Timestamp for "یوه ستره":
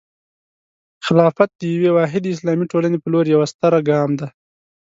3.33-3.79